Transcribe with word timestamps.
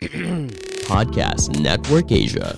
Podcast 0.88 1.60
Network 1.60 2.08
Asia. 2.08 2.56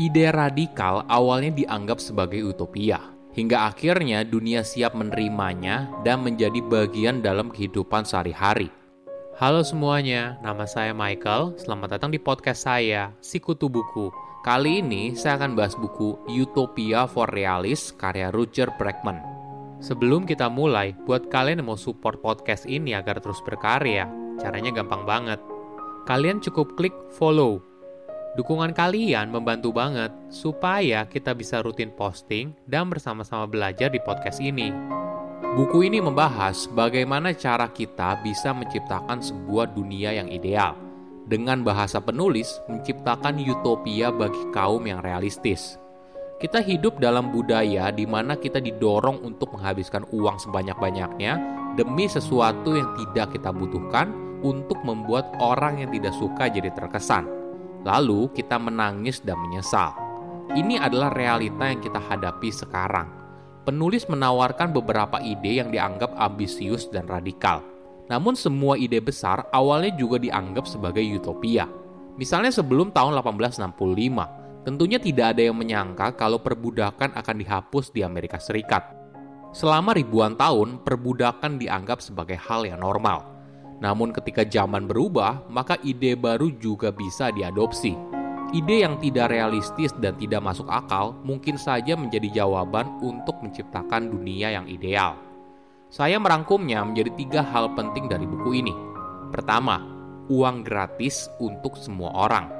Ide 0.00 0.32
radikal 0.32 1.04
awalnya 1.12 1.52
dianggap 1.52 2.00
sebagai 2.00 2.40
utopia, 2.40 3.12
hingga 3.36 3.68
akhirnya 3.68 4.24
dunia 4.24 4.64
siap 4.64 4.96
menerimanya 4.96 5.92
dan 6.08 6.24
menjadi 6.24 6.64
bagian 6.64 7.20
dalam 7.20 7.52
kehidupan 7.52 8.08
sehari-hari. 8.08 8.72
Halo 9.36 9.60
semuanya, 9.60 10.40
nama 10.40 10.64
saya 10.64 10.96
Michael. 10.96 11.60
Selamat 11.60 12.00
datang 12.00 12.08
di 12.08 12.16
podcast 12.16 12.64
saya, 12.64 13.12
Sikutu 13.20 13.68
Buku. 13.68 14.08
Kali 14.40 14.80
ini 14.80 15.12
saya 15.12 15.36
akan 15.36 15.52
bahas 15.52 15.76
buku 15.76 16.16
Utopia 16.32 17.04
for 17.04 17.28
Realist 17.28 18.00
karya 18.00 18.32
Roger 18.32 18.72
Bregman. 18.80 19.39
Sebelum 19.80 20.28
kita 20.28 20.52
mulai, 20.52 20.92
buat 21.08 21.32
kalian 21.32 21.64
yang 21.64 21.72
mau 21.72 21.80
support 21.80 22.20
podcast 22.20 22.68
ini 22.68 22.92
agar 22.92 23.18
terus 23.18 23.40
berkarya, 23.40 24.04
caranya 24.36 24.70
gampang 24.76 25.08
banget. 25.08 25.40
Kalian 26.04 26.44
cukup 26.44 26.76
klik 26.76 26.92
follow. 27.16 27.64
Dukungan 28.36 28.76
kalian 28.76 29.32
membantu 29.32 29.74
banget 29.74 30.14
supaya 30.30 31.08
kita 31.08 31.34
bisa 31.34 31.64
rutin 31.64 31.90
posting 31.96 32.54
dan 32.68 32.86
bersama-sama 32.86 33.48
belajar 33.48 33.90
di 33.90 33.98
podcast 33.98 34.38
ini. 34.38 34.70
Buku 35.56 35.82
ini 35.82 35.98
membahas 35.98 36.70
bagaimana 36.70 37.34
cara 37.34 37.66
kita 37.72 38.22
bisa 38.22 38.54
menciptakan 38.54 39.18
sebuah 39.18 39.74
dunia 39.74 40.14
yang 40.14 40.30
ideal– 40.30 40.78
dengan 41.30 41.62
bahasa 41.62 42.02
penulis 42.02 42.58
menciptakan 42.66 43.38
utopia 43.46 44.10
bagi 44.10 44.42
kaum 44.50 44.82
yang 44.82 44.98
realistis. 44.98 45.78
Kita 46.40 46.64
hidup 46.64 46.96
dalam 47.04 47.28
budaya 47.28 47.92
di 47.92 48.08
mana 48.08 48.32
kita 48.32 48.64
didorong 48.64 49.20
untuk 49.20 49.52
menghabiskan 49.52 50.08
uang 50.08 50.40
sebanyak-banyaknya 50.40 51.36
demi 51.76 52.08
sesuatu 52.08 52.72
yang 52.72 52.96
tidak 52.96 53.36
kita 53.36 53.52
butuhkan 53.52 54.08
untuk 54.40 54.80
membuat 54.80 55.36
orang 55.36 55.84
yang 55.84 55.92
tidak 55.92 56.16
suka 56.16 56.48
jadi 56.48 56.72
terkesan. 56.72 57.28
Lalu 57.84 58.32
kita 58.32 58.56
menangis 58.56 59.20
dan 59.20 59.36
menyesal. 59.36 59.92
Ini 60.56 60.80
adalah 60.80 61.12
realita 61.12 61.68
yang 61.68 61.84
kita 61.84 62.00
hadapi 62.00 62.48
sekarang. 62.48 63.12
Penulis 63.68 64.08
menawarkan 64.08 64.72
beberapa 64.72 65.20
ide 65.20 65.60
yang 65.60 65.68
dianggap 65.68 66.16
ambisius 66.16 66.88
dan 66.88 67.04
radikal 67.04 67.60
namun 68.10 68.34
semua 68.34 68.74
ide 68.74 68.98
besar 68.98 69.46
awalnya 69.54 69.94
juga 69.94 70.18
dianggap 70.18 70.66
sebagai 70.66 71.06
utopia. 71.14 71.70
Misalnya 72.18 72.50
sebelum 72.50 72.90
tahun 72.90 73.14
1865, 73.22 73.70
tentunya 74.62 75.00
tidak 75.00 75.36
ada 75.36 75.48
yang 75.48 75.56
menyangka 75.56 76.16
kalau 76.16 76.40
perbudakan 76.40 77.16
akan 77.16 77.36
dihapus 77.40 77.92
di 77.92 78.04
Amerika 78.04 78.36
Serikat. 78.36 78.84
Selama 79.50 79.96
ribuan 79.96 80.38
tahun, 80.38 80.86
perbudakan 80.86 81.58
dianggap 81.58 81.98
sebagai 81.98 82.38
hal 82.38 82.62
yang 82.62 82.78
normal. 82.78 83.26
Namun 83.82 84.12
ketika 84.12 84.46
zaman 84.46 84.86
berubah, 84.86 85.42
maka 85.50 85.74
ide 85.82 86.14
baru 86.14 86.52
juga 86.60 86.92
bisa 86.94 87.32
diadopsi. 87.34 87.96
Ide 88.50 88.82
yang 88.82 88.98
tidak 89.00 89.30
realistis 89.30 89.90
dan 89.98 90.18
tidak 90.18 90.42
masuk 90.42 90.66
akal 90.68 91.16
mungkin 91.22 91.54
saja 91.54 91.94
menjadi 91.94 92.42
jawaban 92.42 92.98
untuk 93.00 93.38
menciptakan 93.40 94.10
dunia 94.10 94.54
yang 94.54 94.66
ideal. 94.66 95.18
Saya 95.90 96.22
merangkumnya 96.22 96.86
menjadi 96.86 97.10
tiga 97.18 97.40
hal 97.42 97.74
penting 97.74 98.06
dari 98.06 98.26
buku 98.26 98.62
ini. 98.62 98.74
Pertama, 99.34 99.82
uang 100.30 100.62
gratis 100.62 101.26
untuk 101.42 101.74
semua 101.74 102.14
orang. 102.14 102.59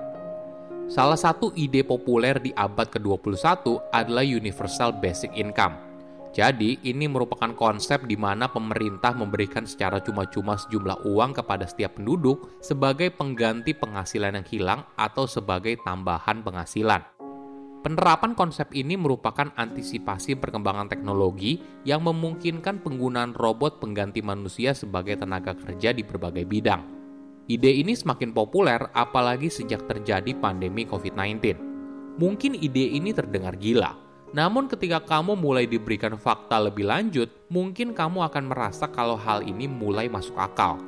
Salah 0.91 1.15
satu 1.15 1.55
ide 1.55 1.87
populer 1.87 2.43
di 2.43 2.51
abad 2.51 2.91
ke-21 2.91 3.95
adalah 3.95 4.27
Universal 4.27 4.99
Basic 4.99 5.31
Income. 5.39 5.79
Jadi, 6.35 6.83
ini 6.83 7.07
merupakan 7.07 7.55
konsep 7.55 8.11
di 8.11 8.19
mana 8.19 8.51
pemerintah 8.51 9.15
memberikan 9.15 9.63
secara 9.63 10.03
cuma-cuma 10.03 10.59
sejumlah 10.59 11.07
uang 11.07 11.39
kepada 11.39 11.63
setiap 11.63 11.95
penduduk 11.95 12.59
sebagai 12.59 13.15
pengganti 13.15 13.71
penghasilan 13.71 14.43
yang 14.43 14.47
hilang 14.51 14.81
atau 14.99 15.31
sebagai 15.31 15.79
tambahan 15.87 16.43
penghasilan. 16.43 17.07
Penerapan 17.87 18.35
konsep 18.35 18.75
ini 18.75 18.99
merupakan 18.99 19.47
antisipasi 19.55 20.43
perkembangan 20.43 20.91
teknologi 20.91 21.63
yang 21.87 22.03
memungkinkan 22.03 22.83
penggunaan 22.83 23.39
robot 23.39 23.79
pengganti 23.79 24.27
manusia 24.27 24.75
sebagai 24.75 25.23
tenaga 25.23 25.55
kerja 25.55 25.95
di 25.95 26.03
berbagai 26.03 26.51
bidang. 26.51 27.00
Ide 27.51 27.83
ini 27.83 27.99
semakin 27.99 28.31
populer 28.31 28.79
apalagi 28.95 29.51
sejak 29.51 29.83
terjadi 29.91 30.39
pandemi 30.39 30.87
COVID-19. 30.87 31.59
Mungkin 32.15 32.55
ide 32.55 32.95
ini 32.95 33.11
terdengar 33.11 33.59
gila, 33.59 33.91
namun 34.31 34.71
ketika 34.71 35.03
kamu 35.03 35.35
mulai 35.35 35.67
diberikan 35.67 36.15
fakta 36.15 36.63
lebih 36.63 36.87
lanjut, 36.87 37.27
mungkin 37.51 37.91
kamu 37.91 38.23
akan 38.31 38.55
merasa 38.55 38.87
kalau 38.87 39.19
hal 39.19 39.43
ini 39.43 39.67
mulai 39.67 40.07
masuk 40.07 40.39
akal. 40.39 40.79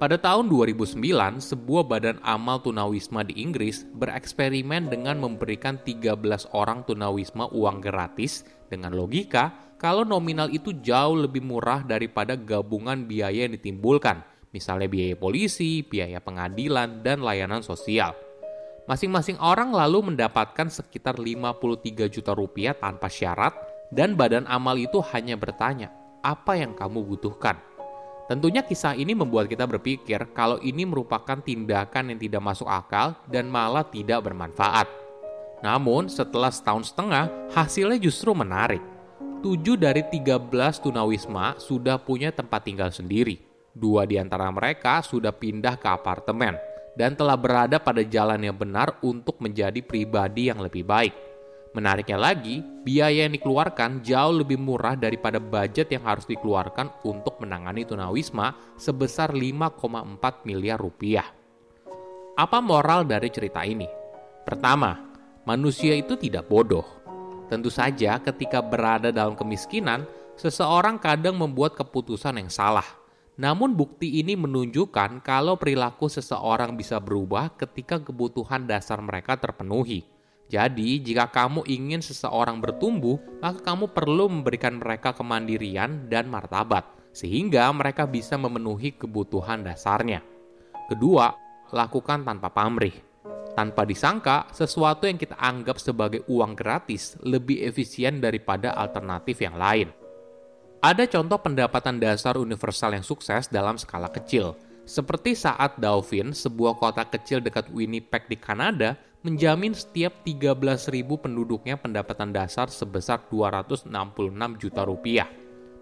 Pada 0.00 0.16
tahun 0.16 0.48
2009, 0.48 0.96
sebuah 1.36 1.84
badan 1.84 2.16
amal 2.24 2.64
tunawisma 2.64 3.20
di 3.28 3.36
Inggris 3.36 3.84
bereksperimen 3.92 4.88
dengan 4.88 5.20
memberikan 5.20 5.76
13 5.84 6.48
orang 6.56 6.80
tunawisma 6.88 7.52
uang 7.52 7.84
gratis 7.84 8.48
dengan 8.72 8.96
logika 8.96 9.76
kalau 9.76 10.08
nominal 10.08 10.48
itu 10.48 10.72
jauh 10.80 11.28
lebih 11.28 11.44
murah 11.44 11.84
daripada 11.84 12.40
gabungan 12.40 13.04
biaya 13.04 13.44
yang 13.44 13.52
ditimbulkan, 13.52 14.24
misalnya 14.54 14.88
biaya 14.88 15.16
polisi, 15.18 15.84
biaya 15.84 16.20
pengadilan, 16.22 17.04
dan 17.04 17.20
layanan 17.20 17.60
sosial. 17.60 18.16
Masing-masing 18.88 19.36
orang 19.36 19.68
lalu 19.68 20.12
mendapatkan 20.12 20.72
sekitar 20.72 21.20
53 21.20 22.08
juta 22.08 22.32
rupiah 22.32 22.72
tanpa 22.72 23.12
syarat 23.12 23.52
dan 23.92 24.16
badan 24.16 24.48
amal 24.48 24.80
itu 24.80 25.04
hanya 25.12 25.36
bertanya, 25.36 25.92
apa 26.24 26.56
yang 26.56 26.72
kamu 26.72 27.04
butuhkan? 27.04 27.60
Tentunya 28.28 28.60
kisah 28.60 28.92
ini 28.92 29.16
membuat 29.16 29.48
kita 29.48 29.64
berpikir 29.64 30.20
kalau 30.36 30.60
ini 30.60 30.84
merupakan 30.84 31.40
tindakan 31.40 32.12
yang 32.12 32.20
tidak 32.20 32.44
masuk 32.44 32.68
akal 32.68 33.16
dan 33.24 33.48
malah 33.48 33.84
tidak 33.88 34.20
bermanfaat. 34.20 34.84
Namun 35.64 36.12
setelah 36.12 36.52
setahun 36.52 36.92
setengah, 36.92 37.28
hasilnya 37.56 37.96
justru 37.96 38.36
menarik. 38.36 38.84
7 39.40 39.80
dari 39.80 40.04
13 40.04 40.44
tunawisma 40.82 41.56
sudah 41.56 41.96
punya 41.96 42.28
tempat 42.28 42.68
tinggal 42.68 42.92
sendiri. 42.92 43.40
Dua 43.78 44.02
di 44.10 44.18
antara 44.18 44.50
mereka 44.50 44.98
sudah 45.06 45.30
pindah 45.30 45.78
ke 45.78 45.86
apartemen 45.86 46.58
dan 46.98 47.14
telah 47.14 47.38
berada 47.38 47.78
pada 47.78 48.02
jalan 48.02 48.42
yang 48.42 48.58
benar 48.58 48.98
untuk 49.06 49.38
menjadi 49.38 49.78
pribadi 49.86 50.50
yang 50.50 50.58
lebih 50.58 50.82
baik. 50.82 51.14
Menariknya 51.78 52.18
lagi, 52.18 52.58
biaya 52.58 53.30
yang 53.30 53.38
dikeluarkan 53.38 54.02
jauh 54.02 54.42
lebih 54.42 54.58
murah 54.58 54.98
daripada 54.98 55.38
budget 55.38 55.94
yang 55.94 56.02
harus 56.02 56.26
dikeluarkan 56.26 57.06
untuk 57.06 57.38
menangani 57.38 57.86
tunawisma 57.86 58.74
sebesar 58.74 59.30
5,4 59.30 60.42
miliar 60.42 60.80
rupiah. 60.82 61.28
Apa 62.34 62.58
moral 62.58 63.06
dari 63.06 63.30
cerita 63.30 63.62
ini? 63.62 63.86
Pertama, 64.42 64.98
manusia 65.46 65.94
itu 65.94 66.18
tidak 66.18 66.50
bodoh. 66.50 66.86
Tentu 67.46 67.70
saja 67.70 68.18
ketika 68.26 68.58
berada 68.58 69.14
dalam 69.14 69.38
kemiskinan, 69.38 70.02
seseorang 70.34 70.98
kadang 70.98 71.38
membuat 71.38 71.78
keputusan 71.78 72.42
yang 72.42 72.50
salah. 72.50 72.86
Namun 73.38 73.78
bukti 73.78 74.18
ini 74.18 74.34
menunjukkan 74.34 75.22
kalau 75.22 75.54
perilaku 75.54 76.10
seseorang 76.10 76.74
bisa 76.74 76.98
berubah 76.98 77.54
ketika 77.54 78.02
kebutuhan 78.02 78.66
dasar 78.66 78.98
mereka 78.98 79.38
terpenuhi 79.38 80.18
jadi, 80.48 80.96
jika 80.96 81.28
kamu 81.28 81.68
ingin 81.68 82.00
seseorang 82.00 82.56
bertumbuh, 82.64 83.20
maka 83.44 83.60
kamu 83.60 83.92
perlu 83.92 84.32
memberikan 84.32 84.80
mereka 84.80 85.12
kemandirian 85.12 86.08
dan 86.08 86.24
martabat, 86.32 86.88
sehingga 87.12 87.68
mereka 87.76 88.08
bisa 88.08 88.40
memenuhi 88.40 88.96
kebutuhan 88.96 89.60
dasarnya. 89.60 90.24
Kedua, 90.88 91.36
lakukan 91.68 92.24
tanpa 92.24 92.48
pamrih. 92.48 92.96
Tanpa 93.52 93.84
disangka, 93.84 94.48
sesuatu 94.56 95.04
yang 95.04 95.20
kita 95.20 95.36
anggap 95.36 95.76
sebagai 95.76 96.24
uang 96.32 96.56
gratis 96.56 97.20
lebih 97.20 97.68
efisien 97.68 98.24
daripada 98.24 98.72
alternatif 98.72 99.44
yang 99.44 99.60
lain. 99.60 99.97
Ada 100.78 101.10
contoh 101.10 101.42
pendapatan 101.42 101.98
dasar 101.98 102.38
universal 102.38 102.94
yang 102.94 103.02
sukses 103.02 103.50
dalam 103.50 103.74
skala 103.74 104.06
kecil, 104.14 104.54
seperti 104.86 105.34
saat 105.34 105.74
Dauphin, 105.74 106.30
sebuah 106.30 106.78
kota 106.78 107.02
kecil 107.02 107.42
dekat 107.42 107.66
Winnipeg 107.74 108.30
di 108.30 108.38
Kanada, 108.38 108.94
menjamin 109.26 109.74
setiap 109.74 110.22
13.000 110.22 111.02
penduduknya 111.18 111.74
pendapatan 111.82 112.30
dasar 112.30 112.70
sebesar 112.70 113.26
266 113.26 113.90
juta 114.62 114.86
rupiah. 114.86 115.26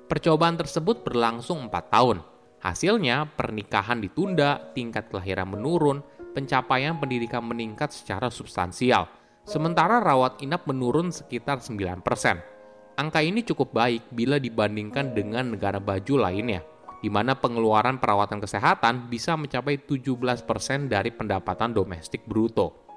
Percobaan 0.08 0.56
tersebut 0.56 1.04
berlangsung 1.04 1.68
4 1.68 1.92
tahun. 1.92 2.24
Hasilnya, 2.64 3.36
pernikahan 3.36 4.00
ditunda, 4.00 4.72
tingkat 4.72 5.12
kelahiran 5.12 5.52
menurun, 5.52 6.00
pencapaian 6.32 6.96
pendidikan 6.96 7.44
meningkat 7.44 7.92
secara 7.92 8.32
substansial, 8.32 9.12
sementara 9.44 10.00
rawat 10.00 10.40
inap 10.40 10.64
menurun 10.64 11.12
sekitar 11.12 11.60
9%. 11.60 12.55
Angka 12.96 13.20
ini 13.20 13.44
cukup 13.44 13.76
baik 13.76 14.08
bila 14.08 14.40
dibandingkan 14.40 15.12
dengan 15.12 15.52
negara 15.52 15.76
baju 15.76 16.16
lainnya, 16.16 16.64
di 17.04 17.12
mana 17.12 17.36
pengeluaran 17.36 18.00
perawatan 18.00 18.40
kesehatan 18.40 19.12
bisa 19.12 19.36
mencapai 19.36 19.84
17% 19.84 20.88
dari 20.88 21.12
pendapatan 21.12 21.76
domestik 21.76 22.24
bruto. 22.24 22.88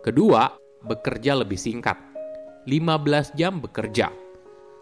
Kedua, 0.00 0.48
bekerja 0.80 1.36
lebih 1.36 1.60
singkat. 1.60 2.00
15 2.64 3.36
jam 3.36 3.60
bekerja. 3.60 4.08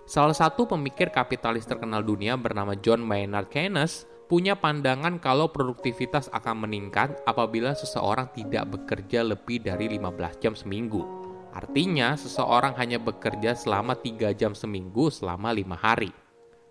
Salah 0.06 0.34
satu 0.34 0.70
pemikir 0.70 1.10
kapitalis 1.10 1.66
terkenal 1.66 2.06
dunia 2.06 2.38
bernama 2.38 2.78
John 2.78 3.02
Maynard 3.02 3.50
Keynes 3.50 4.06
punya 4.32 4.56
pandangan 4.56 5.20
kalau 5.20 5.52
produktivitas 5.52 6.32
akan 6.32 6.64
meningkat 6.64 7.20
apabila 7.28 7.76
seseorang 7.76 8.32
tidak 8.32 8.64
bekerja 8.72 9.20
lebih 9.20 9.60
dari 9.60 9.92
15 9.92 10.40
jam 10.40 10.56
seminggu. 10.56 11.04
Artinya, 11.52 12.16
seseorang 12.16 12.72
hanya 12.80 12.96
bekerja 12.96 13.52
selama 13.52 13.92
3 13.92 14.32
jam 14.32 14.56
seminggu 14.56 15.12
selama 15.12 15.52
5 15.52 15.76
hari. 15.76 16.08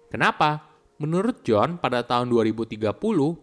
Kenapa? 0.10 0.74
Menurut 0.98 1.46
John, 1.46 1.78
pada 1.78 2.02
tahun 2.02 2.34
2030, 2.34 2.82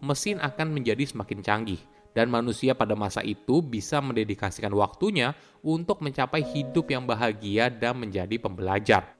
mesin 0.03 0.43
akan 0.43 0.67
menjadi 0.67 1.07
semakin 1.07 1.39
canggih, 1.39 1.79
dan 2.11 2.27
manusia 2.27 2.75
pada 2.75 2.99
masa 2.99 3.23
itu 3.23 3.63
bisa 3.63 4.03
mendedikasikan 4.03 4.75
waktunya 4.75 5.31
untuk 5.63 6.03
mencapai 6.03 6.43
hidup 6.43 6.91
yang 6.91 7.07
bahagia 7.07 7.71
dan 7.71 7.95
menjadi 7.95 8.35
pembelajar. 8.35 9.18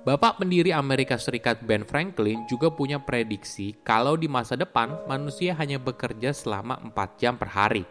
Bapak 0.00 0.40
pendiri 0.40 0.72
Amerika 0.72 1.20
Serikat 1.20 1.60
Ben 1.60 1.84
Franklin 1.84 2.48
juga 2.48 2.72
punya 2.72 2.96
prediksi 2.96 3.76
kalau 3.84 4.16
di 4.16 4.32
masa 4.32 4.56
depan 4.56 4.96
manusia 5.04 5.52
hanya 5.60 5.76
bekerja 5.76 6.32
selama 6.32 6.80
4 6.88 7.20
jam 7.20 7.36
per 7.36 7.52
hari. 7.52 7.84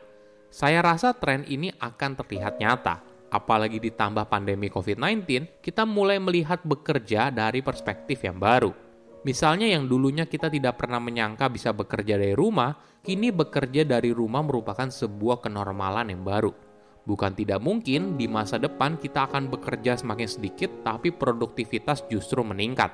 Saya 0.49 0.81
rasa 0.81 1.13
tren 1.13 1.45
ini 1.45 1.69
akan 1.77 2.17
terlihat 2.17 2.57
nyata. 2.57 3.05
Apalagi 3.29 3.77
ditambah 3.77 4.25
pandemi 4.25 4.73
COVID-19, 4.73 5.61
kita 5.61 5.85
mulai 5.85 6.17
melihat 6.17 6.65
bekerja 6.65 7.29
dari 7.29 7.61
perspektif 7.61 8.25
yang 8.25 8.41
baru. 8.41 8.73
Misalnya 9.21 9.69
yang 9.69 9.85
dulunya 9.85 10.25
kita 10.25 10.49
tidak 10.49 10.81
pernah 10.81 10.97
menyangka 10.97 11.45
bisa 11.45 11.69
bekerja 11.77 12.17
dari 12.17 12.33
rumah, 12.33 12.73
kini 13.05 13.29
bekerja 13.29 13.85
dari 13.85 14.09
rumah 14.09 14.41
merupakan 14.41 14.89
sebuah 14.89 15.45
kenormalan 15.45 16.09
yang 16.09 16.25
baru. 16.25 16.68
Bukan 17.07 17.31
tidak 17.33 17.63
mungkin 17.63 18.19
di 18.19 18.27
masa 18.27 18.59
depan 18.59 18.99
kita 18.99 19.31
akan 19.31 19.47
bekerja 19.47 19.95
semakin 19.95 20.29
sedikit 20.29 20.69
tapi 20.83 21.09
produktivitas 21.09 22.05
justru 22.11 22.43
meningkat. 22.43 22.91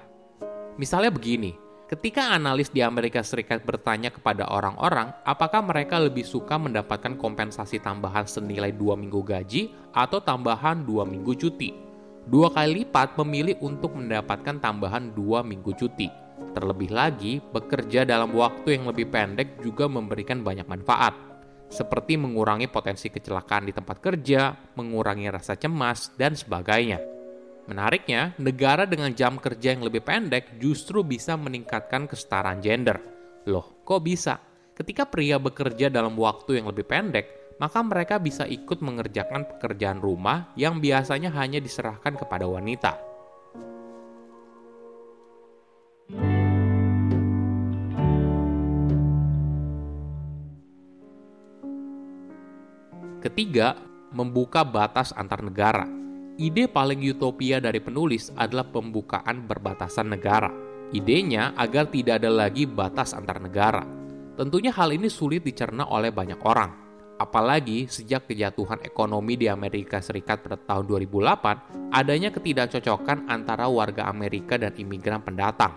Misalnya 0.76 1.12
begini, 1.12 1.56
ketika 1.88 2.36
analis 2.36 2.70
di 2.70 2.84
Amerika 2.84 3.24
Serikat 3.24 3.64
bertanya 3.64 4.12
kepada 4.12 4.48
orang-orang 4.52 5.16
apakah 5.24 5.64
mereka 5.64 6.00
lebih 6.00 6.24
suka 6.28 6.60
mendapatkan 6.60 7.16
kompensasi 7.18 7.80
tambahan 7.82 8.28
senilai 8.28 8.72
dua 8.76 8.94
minggu 9.00 9.24
gaji 9.24 9.72
atau 9.96 10.20
tambahan 10.22 10.86
dua 10.86 11.04
minggu 11.08 11.34
cuti. 11.36 11.72
Dua 12.26 12.50
kali 12.50 12.82
lipat 12.82 13.22
memilih 13.22 13.62
untuk 13.62 13.94
mendapatkan 13.94 14.58
tambahan 14.58 15.14
dua 15.14 15.46
minggu 15.46 15.78
cuti. 15.78 16.10
Terlebih 16.58 16.92
lagi, 16.92 17.38
bekerja 17.40 18.04
dalam 18.04 18.34
waktu 18.34 18.80
yang 18.80 18.90
lebih 18.90 19.08
pendek 19.14 19.62
juga 19.62 19.86
memberikan 19.86 20.42
banyak 20.42 20.66
manfaat 20.68 21.35
seperti 21.70 22.16
mengurangi 22.16 22.70
potensi 22.70 23.10
kecelakaan 23.10 23.68
di 23.68 23.74
tempat 23.74 23.98
kerja, 24.00 24.54
mengurangi 24.78 25.28
rasa 25.30 25.58
cemas, 25.58 26.14
dan 26.16 26.38
sebagainya. 26.38 27.02
Menariknya, 27.66 28.38
negara 28.38 28.86
dengan 28.86 29.10
jam 29.18 29.42
kerja 29.42 29.74
yang 29.74 29.82
lebih 29.82 30.06
pendek 30.06 30.62
justru 30.62 31.02
bisa 31.02 31.34
meningkatkan 31.34 32.06
kesetaraan 32.06 32.62
gender. 32.62 33.02
Loh, 33.50 33.82
kok 33.82 34.06
bisa? 34.06 34.38
Ketika 34.76 35.10
pria 35.10 35.42
bekerja 35.42 35.90
dalam 35.90 36.14
waktu 36.20 36.62
yang 36.62 36.70
lebih 36.70 36.86
pendek, 36.86 37.58
maka 37.58 37.80
mereka 37.82 38.20
bisa 38.20 38.44
ikut 38.44 38.84
mengerjakan 38.84 39.48
pekerjaan 39.48 40.04
rumah 40.04 40.52
yang 40.60 40.84
biasanya 40.84 41.32
hanya 41.34 41.64
diserahkan 41.64 42.20
kepada 42.20 42.46
wanita. 42.46 43.15
Ketiga, 53.26 53.74
membuka 54.14 54.62
batas 54.62 55.10
antar 55.18 55.42
negara. 55.42 55.90
Ide 56.38 56.70
paling 56.70 57.02
utopia 57.10 57.58
dari 57.58 57.82
penulis 57.82 58.30
adalah 58.38 58.70
pembukaan 58.70 59.50
berbatasan 59.50 60.14
negara. 60.14 60.54
Idenya 60.94 61.58
agar 61.58 61.90
tidak 61.90 62.22
ada 62.22 62.30
lagi 62.30 62.70
batas 62.70 63.18
antar 63.18 63.42
negara. 63.42 63.82
Tentunya 64.38 64.70
hal 64.70 64.94
ini 64.94 65.10
sulit 65.10 65.42
dicerna 65.42 65.90
oleh 65.90 66.14
banyak 66.14 66.38
orang. 66.46 66.70
Apalagi 67.18 67.90
sejak 67.90 68.30
kejatuhan 68.30 68.86
ekonomi 68.86 69.42
di 69.42 69.50
Amerika 69.50 69.98
Serikat 70.06 70.46
pada 70.46 70.62
tahun 70.62 70.86
2008, 70.86 71.98
adanya 71.98 72.30
ketidakcocokan 72.30 73.26
antara 73.26 73.66
warga 73.66 74.06
Amerika 74.06 74.62
dan 74.62 74.78
imigran 74.78 75.26
pendatang. 75.26 75.74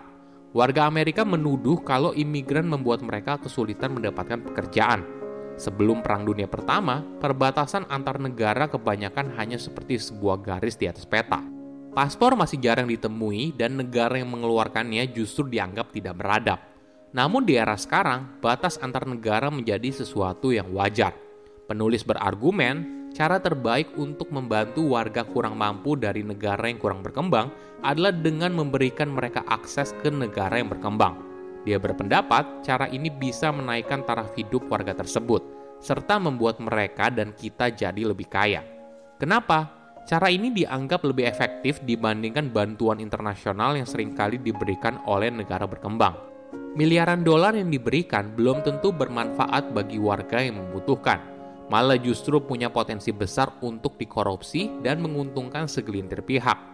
Warga 0.53 0.85
Amerika 0.85 1.25
menuduh 1.25 1.81
kalau 1.81 2.13
imigran 2.13 2.69
membuat 2.69 3.01
mereka 3.01 3.41
kesulitan 3.41 3.97
mendapatkan 3.97 4.37
pekerjaan, 4.37 5.18
Sebelum 5.59 5.99
Perang 5.99 6.23
Dunia 6.23 6.47
Pertama, 6.47 7.03
perbatasan 7.19 7.83
antar 7.91 8.15
negara 8.15 8.71
kebanyakan 8.71 9.35
hanya 9.35 9.59
seperti 9.59 9.99
sebuah 9.99 10.39
garis 10.39 10.79
di 10.79 10.87
atas 10.87 11.03
peta. 11.03 11.43
Paspor 11.91 12.39
masih 12.39 12.63
jarang 12.63 12.87
ditemui 12.87 13.51
dan 13.59 13.75
negara 13.75 14.15
yang 14.15 14.31
mengeluarkannya 14.31 15.11
justru 15.11 15.51
dianggap 15.51 15.91
tidak 15.91 16.15
beradab. 16.15 16.63
Namun 17.11 17.43
di 17.43 17.59
era 17.59 17.75
sekarang, 17.75 18.39
batas 18.39 18.79
antar 18.79 19.03
negara 19.03 19.51
menjadi 19.51 19.91
sesuatu 19.91 20.55
yang 20.55 20.71
wajar. 20.71 21.11
Penulis 21.67 22.07
berargumen, 22.07 23.11
cara 23.11 23.43
terbaik 23.43 23.99
untuk 23.99 24.31
membantu 24.31 24.95
warga 24.95 25.27
kurang 25.27 25.59
mampu 25.59 25.99
dari 25.99 26.23
negara 26.23 26.71
yang 26.71 26.79
kurang 26.79 27.03
berkembang 27.03 27.51
adalah 27.83 28.15
dengan 28.15 28.55
memberikan 28.55 29.11
mereka 29.11 29.43
akses 29.43 29.91
ke 29.99 30.07
negara 30.07 30.55
yang 30.55 30.71
berkembang. 30.71 31.28
Dia 31.67 31.75
berpendapat 31.75 32.63
cara 32.63 32.87
ini 32.87 33.11
bisa 33.11 33.51
menaikkan 33.51 34.07
taraf 34.07 34.31
hidup 34.39 34.71
warga 34.71 34.95
tersebut, 34.95 35.43
serta 35.83 36.15
membuat 36.19 36.63
mereka 36.63 37.11
dan 37.11 37.35
kita 37.35 37.71
jadi 37.71 37.99
lebih 38.07 38.31
kaya. 38.31 38.63
Kenapa? 39.19 39.75
Cara 40.07 40.31
ini 40.31 40.49
dianggap 40.49 41.05
lebih 41.05 41.27
efektif 41.27 41.83
dibandingkan 41.85 42.49
bantuan 42.49 42.97
internasional 43.03 43.77
yang 43.77 43.85
sering 43.85 44.15
kali 44.15 44.39
diberikan 44.41 45.03
oleh 45.05 45.29
negara 45.29 45.69
berkembang. 45.69 46.15
Miliaran 46.73 47.21
dolar 47.21 47.53
yang 47.53 47.69
diberikan 47.69 48.33
belum 48.33 48.61
tentu 48.65 48.89
bermanfaat 48.89 49.73
bagi 49.73 50.01
warga 50.01 50.41
yang 50.41 50.61
membutuhkan, 50.63 51.21
malah 51.69 51.97
justru 52.01 52.41
punya 52.41 52.73
potensi 52.73 53.13
besar 53.13 53.61
untuk 53.61 53.99
dikorupsi 54.01 54.81
dan 54.81 55.01
menguntungkan 55.01 55.69
segelintir 55.69 56.25
pihak. 56.25 56.68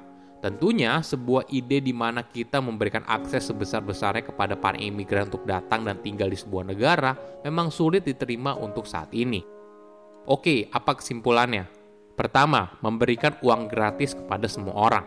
Tentunya 0.46 1.02
sebuah 1.02 1.50
ide 1.50 1.82
di 1.82 1.90
mana 1.90 2.22
kita 2.22 2.62
memberikan 2.62 3.02
akses 3.10 3.50
sebesar-besarnya 3.50 4.30
kepada 4.30 4.54
para 4.54 4.78
imigran 4.78 5.26
untuk 5.26 5.42
datang 5.42 5.82
dan 5.82 5.98
tinggal 6.06 6.30
di 6.30 6.38
sebuah 6.38 6.70
negara 6.70 7.18
memang 7.42 7.74
sulit 7.74 8.06
diterima 8.06 8.54
untuk 8.54 8.86
saat 8.86 9.10
ini. 9.18 9.42
Oke, 10.30 10.70
apa 10.70 11.02
kesimpulannya? 11.02 11.66
Pertama, 12.14 12.78
memberikan 12.86 13.34
uang 13.42 13.66
gratis 13.66 14.14
kepada 14.14 14.46
semua 14.46 14.78
orang. 14.78 15.06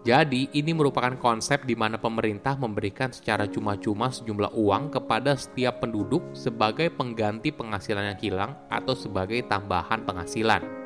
Jadi, 0.00 0.48
ini 0.56 0.72
merupakan 0.72 1.12
konsep 1.20 1.68
di 1.68 1.76
mana 1.76 2.00
pemerintah 2.00 2.56
memberikan 2.56 3.12
secara 3.12 3.44
cuma-cuma 3.44 4.08
sejumlah 4.08 4.56
uang 4.56 4.96
kepada 4.96 5.36
setiap 5.36 5.84
penduduk 5.84 6.24
sebagai 6.32 6.88
pengganti 6.88 7.52
penghasilan 7.52 8.16
yang 8.16 8.20
hilang 8.20 8.52
atau 8.72 8.96
sebagai 8.96 9.44
tambahan 9.44 10.08
penghasilan. 10.08 10.83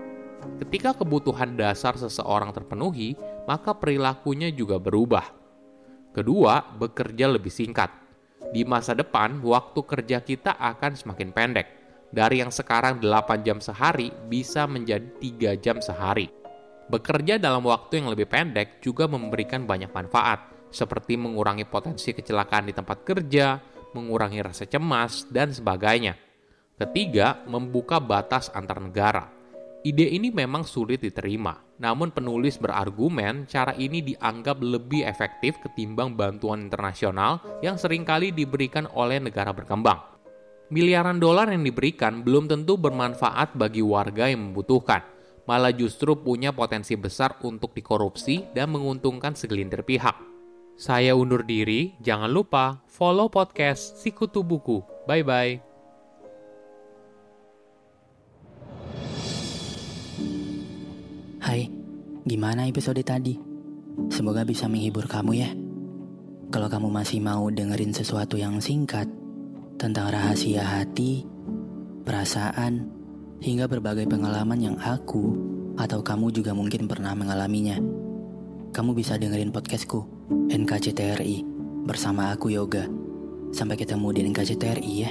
Ketika 0.57 0.97
kebutuhan 0.97 1.55
dasar 1.61 2.01
seseorang 2.01 2.57
terpenuhi, 2.57 3.13
maka 3.45 3.77
perilakunya 3.77 4.49
juga 4.49 4.81
berubah. 4.81 5.29
Kedua, 6.17 6.65
bekerja 6.77 7.29
lebih 7.29 7.53
singkat. 7.53 7.93
Di 8.49 8.65
masa 8.65 8.97
depan, 8.97 9.45
waktu 9.45 9.81
kerja 9.85 10.25
kita 10.25 10.57
akan 10.57 10.97
semakin 10.97 11.31
pendek. 11.37 11.67
Dari 12.09 12.41
yang 12.41 12.49
sekarang 12.49 13.05
8 13.05 13.45
jam 13.45 13.61
sehari 13.61 14.09
bisa 14.33 14.65
menjadi 14.65 15.05
3 15.21 15.53
jam 15.61 15.77
sehari. 15.85 16.33
Bekerja 16.89 17.37
dalam 17.37 17.69
waktu 17.69 18.01
yang 18.01 18.09
lebih 18.09 18.25
pendek 18.25 18.81
juga 18.81 19.05
memberikan 19.05 19.69
banyak 19.69 19.93
manfaat, 19.93 20.73
seperti 20.73 21.21
mengurangi 21.21 21.69
potensi 21.69 22.17
kecelakaan 22.17 22.65
di 22.65 22.73
tempat 22.73 23.05
kerja, 23.05 23.61
mengurangi 23.93 24.41
rasa 24.41 24.65
cemas, 24.65 25.29
dan 25.29 25.53
sebagainya. 25.53 26.17
Ketiga, 26.81 27.45
membuka 27.45 28.01
batas 28.01 28.49
antar 28.57 28.81
negara. 28.81 29.38
Ide 29.87 30.11
ini 30.11 30.35
memang 30.35 30.67
sulit 30.67 30.99
diterima, 31.07 31.55
namun 31.79 32.11
penulis 32.11 32.59
berargumen 32.59 33.47
cara 33.47 33.71
ini 33.79 34.03
dianggap 34.03 34.59
lebih 34.59 35.07
efektif 35.07 35.55
ketimbang 35.63 36.19
bantuan 36.19 36.67
internasional 36.67 37.39
yang 37.63 37.79
sering 37.79 38.03
kali 38.03 38.35
diberikan 38.35 38.91
oleh 38.91 39.23
negara 39.23 39.55
berkembang. 39.55 40.03
Miliaran 40.75 41.23
dolar 41.23 41.49
yang 41.55 41.63
diberikan 41.63 42.27
belum 42.27 42.51
tentu 42.51 42.75
bermanfaat 42.75 43.55
bagi 43.55 43.81
warga 43.81 44.27
yang 44.27 44.51
membutuhkan, 44.51 45.01
malah 45.47 45.71
justru 45.71 46.13
punya 46.19 46.51
potensi 46.51 46.99
besar 46.99 47.39
untuk 47.47 47.71
dikorupsi 47.71 48.51
dan 48.53 48.75
menguntungkan 48.75 49.39
segelintir 49.39 49.87
pihak. 49.87 50.19
Saya 50.75 51.15
undur 51.15 51.47
diri, 51.47 51.95
jangan 52.03 52.29
lupa 52.29 52.83
follow 52.91 53.31
podcast 53.31 54.03
Sikutu 54.03 54.43
Buku. 54.43 54.83
Bye-bye. 55.07 55.68
Gimana 62.29 62.69
episode 62.69 63.01
tadi? 63.01 63.41
Semoga 64.13 64.45
bisa 64.45 64.69
menghibur 64.69 65.09
kamu 65.09 65.33
ya. 65.33 65.51
Kalau 66.53 66.69
kamu 66.69 66.93
masih 66.93 67.25
mau 67.25 67.49
dengerin 67.49 67.97
sesuatu 67.97 68.37
yang 68.37 68.61
singkat 68.61 69.09
tentang 69.81 70.13
rahasia 70.13 70.61
hati, 70.61 71.25
perasaan, 72.05 72.85
hingga 73.41 73.65
berbagai 73.65 74.05
pengalaman 74.05 74.61
yang 74.61 74.77
aku 74.77 75.41
atau 75.81 76.05
kamu 76.05 76.29
juga 76.29 76.53
mungkin 76.53 76.85
pernah 76.85 77.17
mengalaminya. 77.17 77.81
Kamu 78.77 78.93
bisa 78.93 79.17
dengerin 79.17 79.49
podcastku, 79.49 80.05
NKCTRI, 80.53 81.49
bersama 81.89 82.29
aku 82.37 82.53
Yoga. 82.53 82.85
Sampai 83.57 83.81
ketemu 83.81 84.13
di 84.13 84.21
NKCTRI 84.29 84.93
ya. 85.01 85.11